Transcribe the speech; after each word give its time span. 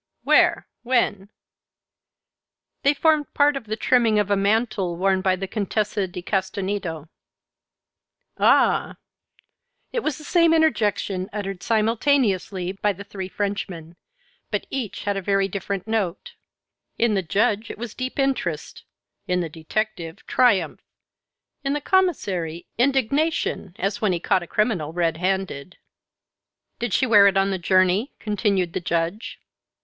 "Where? 0.23 0.65
When?" 0.81 1.29
"They 2.81 2.95
formed 2.95 3.35
part 3.35 3.55
of 3.55 3.65
the 3.65 3.75
trimming 3.75 4.17
of 4.17 4.31
a 4.31 4.35
mantle 4.35 4.97
worn 4.97 5.21
by 5.21 5.35
the 5.35 5.47
Contessa 5.47 6.07
di 6.07 6.23
Castagneto." 6.23 7.07
"Ah!" 8.39 8.95
it 9.91 9.99
was 9.99 10.17
the 10.17 10.23
same 10.23 10.55
interjection 10.55 11.29
uttered 11.31 11.61
simultaneously 11.61 12.71
by 12.71 12.93
the 12.93 13.03
three 13.03 13.27
Frenchmen, 13.29 13.95
but 14.49 14.65
each 14.71 15.03
had 15.03 15.17
a 15.17 15.21
very 15.21 15.47
different 15.47 15.87
note; 15.87 16.33
in 16.97 17.13
the 17.13 17.21
Judge 17.21 17.69
it 17.69 17.77
was 17.77 17.93
deep 17.93 18.17
interest, 18.17 18.83
in 19.27 19.39
the 19.41 19.49
detective 19.49 20.25
triumph, 20.25 20.81
in 21.63 21.73
the 21.73 21.79
Commissary 21.79 22.65
indignation, 22.79 23.75
as 23.77 24.01
when 24.01 24.13
he 24.13 24.19
caught 24.19 24.41
a 24.41 24.47
criminal 24.47 24.93
red 24.93 25.17
handed. 25.17 25.77
"Did 26.79 26.91
she 26.91 27.05
wear 27.05 27.27
it 27.27 27.37
on 27.37 27.51
the 27.51 27.59
journey?" 27.59 28.13
continued 28.19 28.73
the 28.73 28.81
Judge. 28.81 29.39